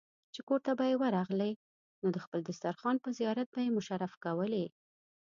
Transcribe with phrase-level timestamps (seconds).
[0.33, 1.51] چې کورته به ورغلې
[2.01, 4.65] نو د خپل دسترخوان په زيارت به يې مشرف کولې.